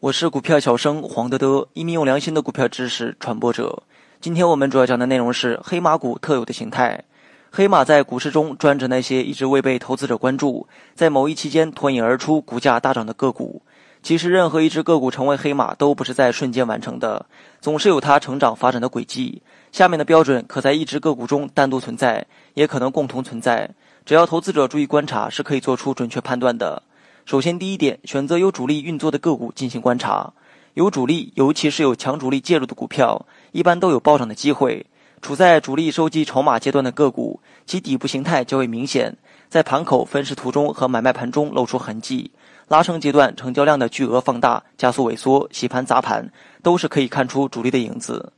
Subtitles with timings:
[0.00, 3.82] 我是股票小生黄德德，一名用良心的股票知识传播者。
[4.20, 7.02] 今天我们主要讲的内容是黑马股特有的形态。
[7.50, 13.62] 黑马在股市中专指那些一直未被投资者关注，在某一期间脱颖而出、股价大涨的个股。
[14.02, 17.24] 其实，任何一只个股成为黑马都不是在瞬间完成的，
[17.60, 19.42] 总是有它成长发展的轨迹。
[19.70, 23.70] 下面的标准可在一只个股中单独存在，也可能共同存在。
[24.04, 26.82] 只要投资者注意观察，是可以做出准确判断的。
[27.24, 30.32] 首先，第一点，选择有主力运作的个股进行观察。
[30.74, 34.86] 有主力，尤其是有强主力介入的股票，一般都有暴涨的机会。
[35.20, 39.16] 处在主力收集筹码阶段的个股，其底部形态较为明显，
[39.48, 42.32] 在盘口分时图中和买卖盘中露出痕迹。
[42.68, 46.32] 拉升阶段成交量的巨额放大、加速萎缩、洗盘砸盘，
[46.62, 48.32] 都是可以看出主力的影子。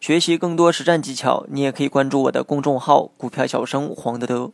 [0.00, 4.50] 学习更多实战技巧，你也可以关注我的公众号“股票小生黄德德”。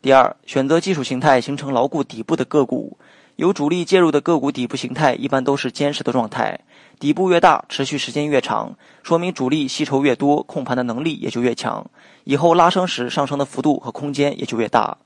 [0.00, 2.96] 第二，选择技术形态形成牢固底部的个股。
[3.34, 6.58] 有主力介入的个股底部形态一般都是坚实的状态，
[7.00, 11.84] 底部越大，持续时间越长，说明主力吸筹越多，控盘的能力也就越强，
[12.22, 14.96] 以后拉升时上升的幅度和空间也就越大。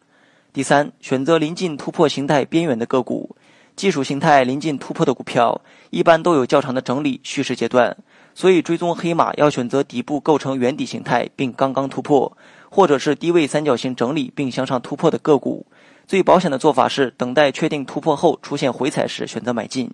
[0.52, 3.34] 第三，选择临近突破形态边缘的个股，
[3.76, 7.96] 技术形态临近突破的股票一般都有较长的整理蓄势阶段，
[8.34, 12.34] 所以追踪黑马要选择底部构成圆底形态并刚刚突破，
[12.74, 15.66] 或者是低位三角形整理并向上突破的个股。
[16.06, 19.90] 最保险的做法是等待确定突破后出现回踩时选择买进。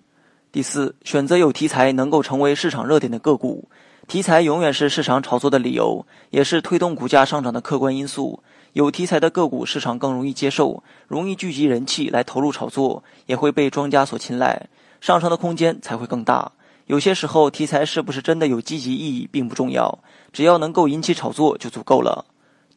[0.49, 3.67] 第四，选择有题材能够成为市场热点的个股。
[4.07, 8.41] 题材永远是市场炒作的理由，也是推动股价上涨的客观因素。
[8.71, 14.69] 有题材的个股市场更容易接受，容易聚集人气来投入炒作，也会被庄家所青睐，
[15.01, 16.49] 上升的空间才会更大。
[16.85, 19.99] 有些时候，题材是不是真的有积极意义并不重要，
[20.31, 22.25] 只要能够引起炒作就足够了。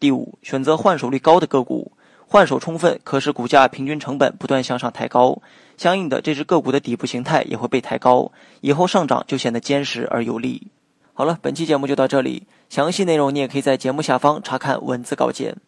[0.03, 1.92] 第五，选择换手率高的个股。
[2.27, 5.41] 换手充分，可使股价平均成本不断向上抬高，
[5.77, 10.72] 相应的这只个股的底部形态也会被抬高，以后上涨就显得坚实而有力。
[11.12, 15.59] 好了，本期节目就到这里，详细内容你也可以在节目下方查看文字稿件。